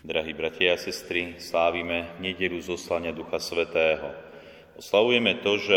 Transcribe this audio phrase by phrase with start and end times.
[0.00, 4.08] Drahí bratia a sestry, slávime nedelu zoslania Ducha Svetého.
[4.72, 5.76] Oslavujeme to, že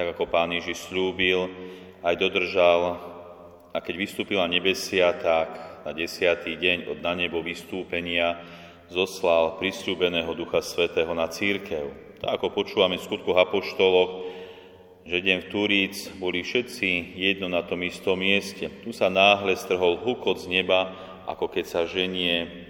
[0.00, 1.44] tak ako Pán Ježiš slúbil,
[2.00, 2.96] aj dodržal
[3.68, 5.52] a keď vystúpil na nebesia, tak
[5.84, 8.40] na desiatý deň od na nebo vystúpenia
[8.88, 12.16] zoslal prisľúbeného Ducha Svetého na církev.
[12.24, 14.24] Tak ako počúvame v skutkoch apoštoloch,
[15.04, 18.72] že deň v Turíc boli všetci jedno na tom istom mieste.
[18.80, 20.96] Tu sa náhle strhol hukot z neba,
[21.28, 22.69] ako keď sa ženie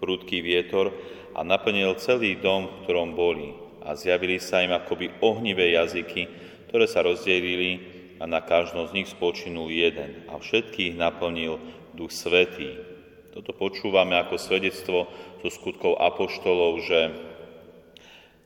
[0.00, 0.90] prudký vietor
[1.36, 3.54] a naplnil celý dom, v ktorom boli.
[3.84, 6.26] A zjavili sa im akoby ohnivé jazyky,
[6.68, 10.26] ktoré sa rozdelili a na každom z nich spočinul jeden.
[10.28, 11.60] A všetkých naplnil
[11.96, 12.76] Duch Svetý.
[13.30, 15.06] Toto počúvame ako svedectvo
[15.40, 17.00] zo skutkov apoštolov, že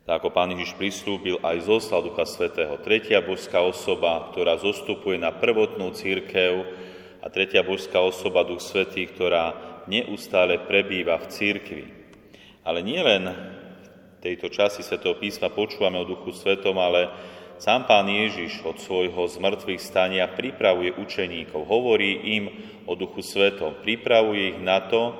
[0.04, 2.76] tak ako Pán Ježiš prislúbil, aj zoslal Ducha Svetého.
[2.84, 6.68] Tretia božská osoba, ktorá zostupuje na prvotnú církev
[7.24, 9.56] a tretia božská osoba, Duch Svetý, ktorá
[9.90, 11.84] neustále prebýva v církvi.
[12.64, 17.12] Ale nielen v tejto časti Svetého písma počúvame o Duchu Svetom, ale
[17.60, 22.44] sám Pán Ježiš od svojho zmrtvých stania pripravuje učeníkov, hovorí im
[22.88, 25.12] o Duchu Svetom, pripravuje ich na to,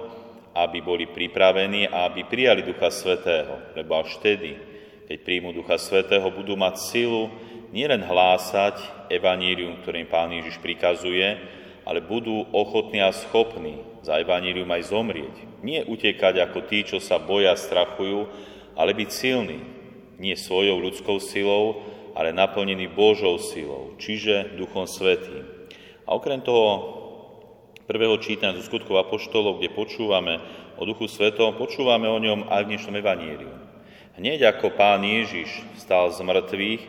[0.55, 4.56] aby boli pripravení a aby prijali Ducha Svetého, lebo až vtedy,
[5.05, 7.28] keď príjmu Ducha Svetého, budú mať silu
[7.75, 8.78] nielen hlásať
[9.11, 11.43] evanílium, ktorým Pán Ježiš prikazuje,
[11.85, 15.37] ale budú ochotní a schopní za evanílium aj zomrieť.
[15.65, 18.29] Nie utekať ako tí, čo sa boja, strachujú,
[18.77, 19.61] ale byť silní.
[20.21, 25.45] Nie svojou ľudskou silou, ale naplnený Božou silou, čiže Duchom Svetým.
[26.07, 27.03] A okrem toho
[27.85, 30.41] prvého čítania zo skutkov Apoštolov, kde počúvame
[30.79, 33.53] o Duchu Svetom, počúvame o ňom aj v dnešnom evaníliu.
[34.15, 36.83] Hneď ako pán Ježiš stal z mŕtvych,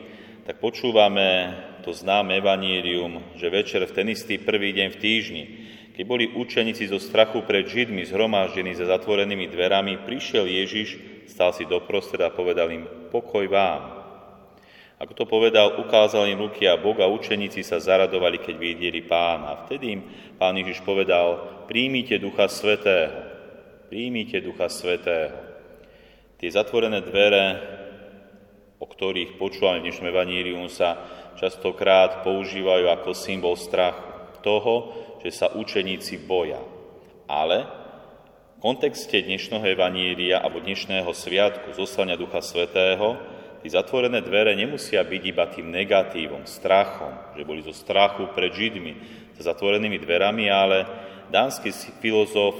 [0.46, 5.44] tak počúvame to známe evanílium, že večer v ten istý prvý deň v týždni,
[5.94, 10.98] keď boli učeníci zo strachu pred Židmi zhromaždení za zatvorenými dverami, prišiel Ježiš,
[11.30, 12.84] stal si doprostred a povedal im,
[13.14, 14.04] pokoj vám.
[14.98, 19.68] Ako to povedal, ukázal im ruky a Boh a učeníci sa zaradovali, keď videli pána.
[19.68, 20.02] Vtedy im
[20.42, 23.14] pán Ježiš povedal, príjmite Ducha Svetého,
[23.92, 25.36] príjmite Ducha Svetého.
[26.36, 27.75] Tie zatvorené dvere,
[28.86, 31.02] o ktorých počúvame v dnešnom evanílium, sa
[31.42, 34.06] častokrát používajú ako symbol strachu
[34.46, 34.94] toho,
[35.26, 36.62] že sa učeníci boja.
[37.26, 43.18] Ale v kontexte dnešného evanília alebo dnešného sviatku zoslania Ducha Svetého
[43.66, 48.94] tí zatvorené dvere nemusia byť iba tým negatívom, strachom, že boli zo strachu pred Židmi,
[49.34, 50.86] za zatvorenými dverami, ale
[51.34, 52.54] dánsky filozof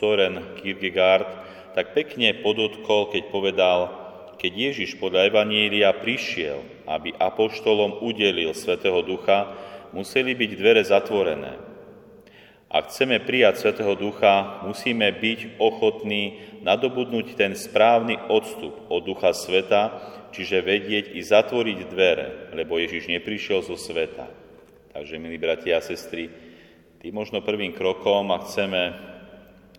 [0.00, 1.28] Soren Kierkegaard
[1.76, 4.05] tak pekne podotkol, keď povedal,
[4.36, 9.52] keď Ježiš podľa Evanília prišiel, aby apoštolom udelil Svetého Ducha,
[9.96, 11.56] museli byť dvere zatvorené.
[12.66, 19.82] Ak chceme prijať Svetého Ducha, musíme byť ochotní nadobudnúť ten správny odstup od Ducha Sveta,
[20.34, 24.28] čiže vedieť i zatvoriť dvere, lebo Ježiš neprišiel zo sveta.
[24.92, 26.28] Takže, milí bratia a sestry,
[27.00, 28.82] tým možno prvým krokom, ak chceme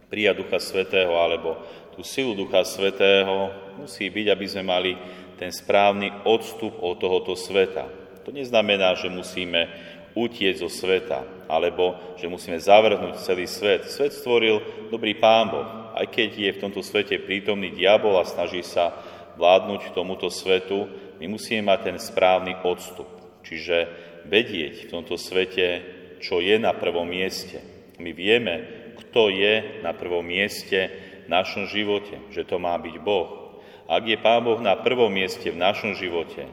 [0.07, 1.59] prijať Ducha Svetého alebo
[1.97, 3.50] tú silu Ducha Svetého,
[3.81, 4.94] musí byť, aby sme mali
[5.34, 7.90] ten správny odstup od tohoto sveta.
[8.22, 9.66] To neznamená, že musíme
[10.13, 13.90] utieť zo sveta, alebo že musíme zavrhnúť celý svet.
[13.90, 14.62] Svet stvoril
[14.94, 15.66] dobrý Pán Boh,
[15.97, 18.94] aj keď je v tomto svete prítomný diabol a snaží sa
[19.38, 20.85] vládnuť tomuto svetu,
[21.18, 23.09] my musíme mať ten správny odstup.
[23.41, 23.90] Čiže
[24.29, 25.81] vedieť v tomto svete,
[26.22, 27.58] čo je na prvom mieste.
[27.97, 33.59] My vieme, kto je na prvom mieste v našom živote, že to má byť Boh.
[33.91, 36.47] Ak je Pán Boh na prvom mieste v našom živote,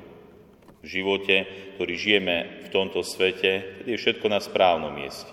[0.83, 1.47] v živote,
[1.79, 2.37] ktorý žijeme
[2.67, 5.33] v tomto svete, tedy je všetko na správnom mieste.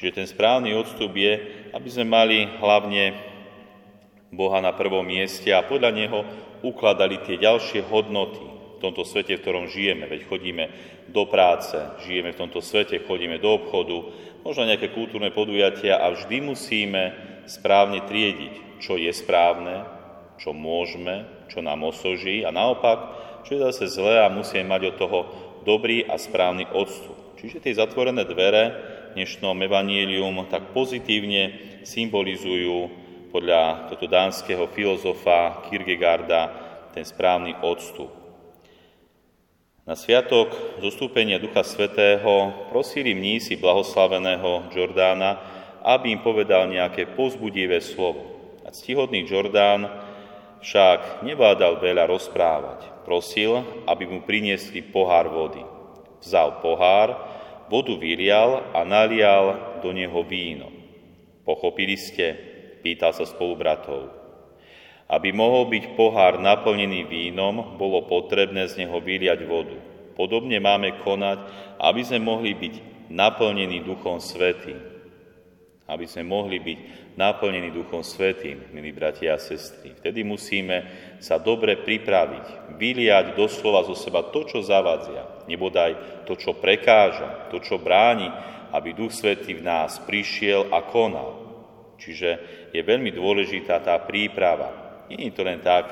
[0.00, 1.32] Čiže ten správny odstup je,
[1.76, 3.12] aby sme mali hlavne
[4.32, 6.20] Boha na prvom mieste a podľa Neho
[6.64, 8.40] ukladali tie ďalšie hodnoty
[8.76, 10.08] v tomto svete, v ktorom žijeme.
[10.08, 10.64] Veď chodíme
[11.12, 11.76] do práce,
[12.08, 14.08] žijeme v tomto svete, chodíme do obchodu,
[14.40, 19.82] možno nejaké kultúrne podujatia a vždy musíme správne triediť, čo je správne,
[20.38, 22.98] čo môžeme, čo nám osoží a naopak,
[23.42, 25.18] čo je zase zlé a musíme mať od toho
[25.66, 27.18] dobrý a správny odstup.
[27.42, 28.64] Čiže tie zatvorené dvere
[29.18, 32.88] dnešnom evanílium tak pozitívne symbolizujú
[33.34, 36.40] podľa tohto dánskeho filozofa Kierkegaarda
[36.94, 38.10] ten správny odstup.
[39.86, 48.54] Na sviatok zostúpenia Ducha Svetého prosili mnísi blahoslaveného Jordána, aby im povedal nejaké pozbudivé slovo.
[48.64, 49.88] A ctihodný Jordán
[50.60, 53.04] však nevládal veľa rozprávať.
[53.08, 55.64] Prosil, aby mu priniesli pohár vody.
[56.20, 57.16] Vzal pohár,
[57.72, 60.68] vodu vylial a nalial do neho víno.
[61.48, 62.36] Pochopili ste?
[62.84, 64.12] Pýtal sa spolubratov.
[65.10, 69.74] Aby mohol byť pohár naplnený vínom, bolo potrebné z neho vyliať vodu.
[70.14, 71.38] Podobne máme konať,
[71.80, 72.74] aby sme mohli byť
[73.10, 74.89] naplnení Duchom Svetým.
[75.90, 76.78] Aby sme mohli byť
[77.18, 79.98] naplnení Duchom Svetým, milí bratia a sestry.
[79.98, 80.86] Vtedy musíme
[81.18, 87.58] sa dobre pripraviť, vyliať doslova zo seba to, čo zavadzia, nebodaj to, čo prekáža, to,
[87.58, 88.30] čo bráni,
[88.70, 91.42] aby Duch Svetý v nás prišiel a konal.
[91.98, 92.30] Čiže
[92.70, 94.72] je veľmi dôležitá tá príprava.
[95.10, 95.90] Nie je to len tak,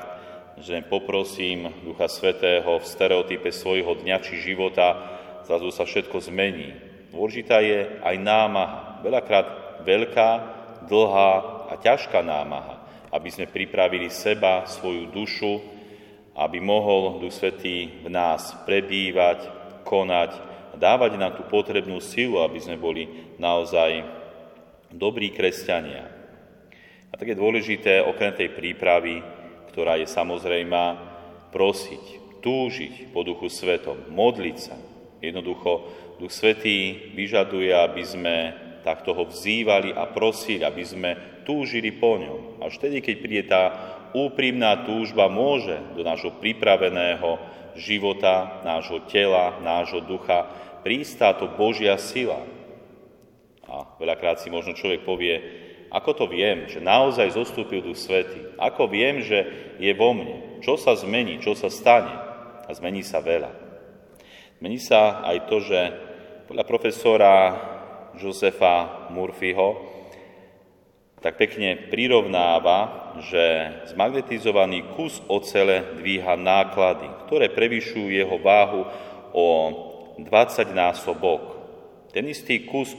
[0.57, 4.95] že poprosím Ducha Svetého v stereotype svojho dňa či života,
[5.43, 6.73] zrazu sa všetko zmení.
[7.11, 8.99] Dôležitá je aj námaha.
[9.05, 10.29] Veľakrát veľká,
[10.89, 11.31] dlhá
[11.69, 12.81] a ťažká námaha,
[13.13, 15.53] aby sme pripravili seba, svoju dušu,
[16.39, 19.43] aby mohol Duch Svetý v nás prebývať,
[19.83, 20.31] konať,
[20.79, 24.05] dávať nám tú potrebnú silu, aby sme boli naozaj
[24.93, 26.07] dobrí kresťania.
[27.09, 29.19] A tak je dôležité, okrem tej prípravy,
[29.73, 31.09] ktorá je samozrejmá,
[31.49, 34.77] prosiť, túžiť po Duchu Svetom, modliť sa.
[35.19, 35.89] Jednoducho,
[36.21, 38.35] Duch Svetý vyžaduje, aby sme
[38.85, 41.11] takto ho vzývali a prosili, aby sme
[41.43, 42.63] túžili po ňom.
[42.63, 43.63] Až vtedy, keď príde tá
[44.13, 47.37] úprimná túžba, môže do nášho pripraveného
[47.77, 50.49] života, nášho tela, nášho ducha
[50.81, 52.41] prísť táto Božia sila.
[53.69, 55.35] A veľakrát si možno človek povie,
[55.89, 58.57] ako to viem, že naozaj zostúpil Duch Svety?
[58.61, 60.61] Ako viem, že je vo mne?
[60.61, 61.41] Čo sa zmení?
[61.41, 62.13] Čo sa stane?
[62.65, 63.49] A zmení sa veľa.
[64.61, 65.79] Zmení sa aj to, že
[66.45, 67.33] podľa profesora
[68.19, 69.89] Josefa Murphyho
[71.19, 73.43] tak pekne prirovnáva, že
[73.91, 78.87] zmagnetizovaný kus ocele dvíha náklady, ktoré prevyšujú jeho váhu
[79.35, 79.47] o
[80.15, 81.59] 20 násobok.
[82.15, 82.95] Ten istý kus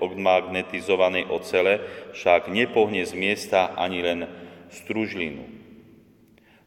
[0.00, 1.82] odmagnetizovanej ocele
[2.14, 4.30] však nepohne z miesta ani len
[4.70, 5.59] stružlinu.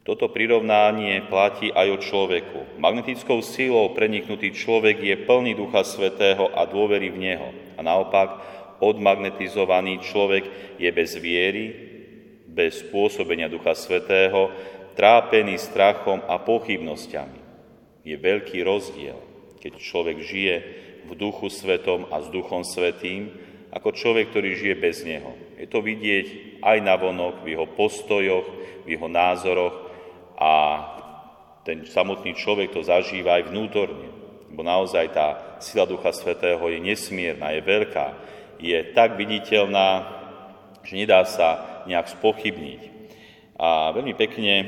[0.03, 2.75] Toto prirovnanie platí aj o človeku.
[2.75, 7.49] Magnetickou sílou preniknutý človek je plný Ducha Svetého a dôvery v Neho.
[7.79, 8.43] A naopak,
[8.83, 11.65] odmagnetizovaný človek je bez viery,
[12.43, 14.51] bez spôsobenia Ducha Svetého,
[14.99, 17.39] trápený strachom a pochybnosťami.
[18.03, 19.15] Je veľký rozdiel,
[19.63, 20.55] keď človek žije
[21.07, 23.31] v duchu svetom a s duchom svetým,
[23.71, 25.31] ako človek, ktorý žije bez neho.
[25.55, 28.45] Je to vidieť aj na vonok, v jeho postojoch,
[28.83, 29.82] v jeho názoroch
[30.43, 30.53] a
[31.63, 34.11] ten samotný človek to zažíva aj vnútorne.
[34.51, 38.07] Lebo naozaj tá sila Ducha Svetého je nesmierna, je veľká,
[38.59, 40.03] je tak viditeľná,
[40.83, 42.81] že nedá sa nejak spochybniť.
[43.55, 44.67] A veľmi pekne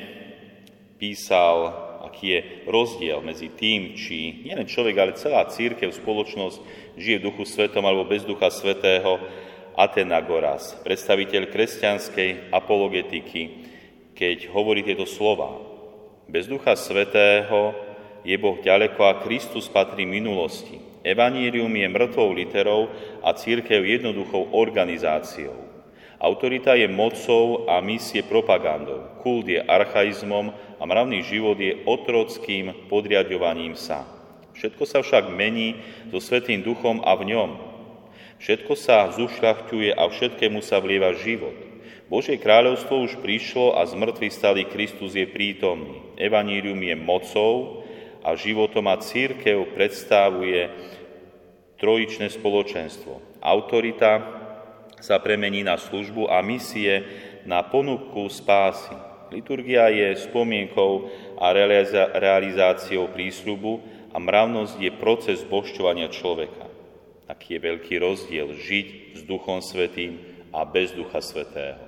[0.96, 2.40] písal aký je
[2.70, 6.62] rozdiel medzi tým, či nielen človek, ale celá církev, spoločnosť
[6.96, 9.20] žije v duchu svetom alebo bez ducha svetého.
[9.76, 13.44] Atenagoras, predstaviteľ kresťanskej apologetiky,
[14.16, 15.52] keď hovorí tieto slova.
[16.26, 17.78] Bez ducha svetého
[18.26, 20.82] je Boh ďaleko a Kristus patrí minulosti.
[21.06, 22.90] Evanílium je mŕtvou literou
[23.22, 25.54] a církev jednoduchou organizáciou.
[26.18, 29.06] Autorita je mocou a misie propagandou.
[29.22, 30.50] Kult je archaizmom
[30.82, 34.10] a mravný život je otrockým podriadovaním sa.
[34.58, 35.78] Všetko sa však mení
[36.10, 37.52] so Svetým duchom a v ňom.
[38.42, 41.54] Všetko sa zušľachťuje a všetkému sa vlieva život.
[42.06, 46.06] Božie kráľovstvo už prišlo a z mŕtvych stali Kristus je prítomný.
[46.22, 47.82] Evanílium je mocou
[48.22, 50.70] a životom a církev predstavuje
[51.82, 53.42] trojičné spoločenstvo.
[53.42, 54.42] Autorita,
[55.06, 57.06] sa premení na službu a misie
[57.46, 58.98] na ponuku spásy.
[59.30, 61.54] Liturgia je spomienkou a
[62.18, 66.66] realizáciou prísľubu a mravnosť je proces bošťovania človeka.
[67.30, 71.85] Aký je veľký rozdiel žiť s Duchom Svetým a bez Ducha Svetého.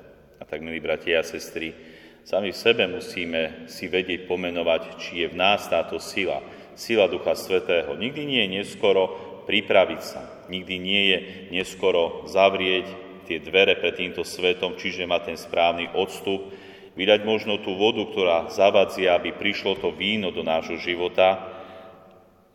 [0.47, 1.75] Tak, milí bratia a sestry,
[2.23, 6.39] sami v sebe musíme si vedieť pomenovať, či je v nás táto sila,
[6.71, 7.99] sila Ducha Svetého.
[7.99, 9.03] Nikdy nie je neskoro
[9.43, 11.17] pripraviť sa, nikdy nie je
[11.51, 12.87] neskoro zavrieť
[13.27, 16.47] tie dvere pred týmto svetom, čiže má ten správny odstup,
[16.95, 21.43] vydať možno tú vodu, ktorá zavadzia, aby prišlo to víno do nášho života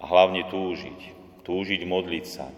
[0.01, 1.01] a hlavne túžiť.
[1.45, 2.49] Túžiť modliť sa.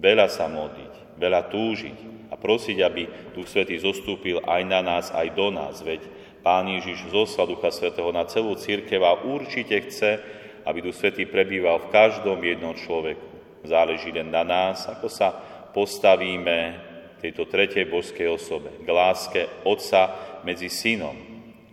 [0.00, 3.02] Veľa sa modliť, veľa túžiť a prosiť, aby
[3.34, 5.82] Duch Svetý zostúpil aj na nás, aj do nás.
[5.82, 6.06] Veď
[6.40, 10.22] Pán Ježiš zoslal Ducha Svetého na celú církev a určite chce,
[10.64, 13.28] aby Duch Svetý prebýval v každom jednom človeku.
[13.66, 15.36] Záleží len na nás, ako sa
[15.76, 16.88] postavíme
[17.20, 21.12] tejto tretej božskej osobe, k láske Otca medzi synom,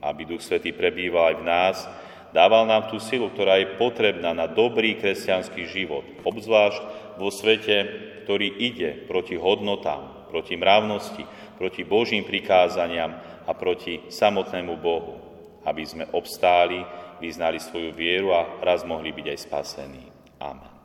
[0.03, 1.77] aby Duch Svetý prebýval aj v nás,
[2.35, 6.81] dával nám tú silu, ktorá je potrebná na dobrý kresťanský život, obzvlášť
[7.15, 7.75] vo svete,
[8.27, 11.23] ktorý ide proti hodnotám, proti mravnosti,
[11.57, 13.15] proti Božím prikázaniam
[13.47, 15.15] a proti samotnému Bohu,
[15.65, 16.83] aby sme obstáli,
[17.17, 20.03] vyznali svoju vieru a raz mohli byť aj spasení.
[20.37, 20.76] Amen.